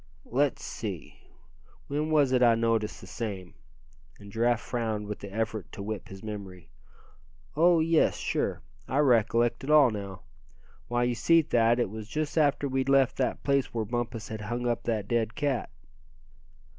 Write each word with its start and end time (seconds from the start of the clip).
"Let's 0.25 0.63
see, 0.63 1.19
when 1.85 2.09
was 2.09 2.31
it 2.31 2.41
I 2.41 2.55
noticed 2.55 2.99
the 3.01 3.05
same?" 3.05 3.53
and 4.17 4.31
Giraffe 4.31 4.59
frowned 4.59 5.05
with 5.05 5.19
the 5.19 5.31
effort 5.31 5.71
to 5.73 5.83
whip 5.83 6.07
his 6.07 6.23
memory. 6.23 6.71
"Oh! 7.55 7.81
yes, 7.81 8.17
sure, 8.17 8.63
I 8.87 8.97
recollect 8.97 9.63
it 9.63 9.69
all 9.69 9.91
now. 9.91 10.21
Why, 10.87 11.03
you 11.03 11.13
see 11.13 11.43
Thad, 11.43 11.79
it 11.79 11.91
was 11.91 12.07
just 12.07 12.35
after 12.35 12.67
we'd 12.67 12.89
left 12.89 13.17
that 13.17 13.43
place 13.43 13.75
where 13.75 13.85
Bumpus 13.85 14.29
had 14.29 14.41
hung 14.41 14.65
up 14.65 14.85
that 14.85 15.07
dead 15.07 15.35
cat." 15.35 15.69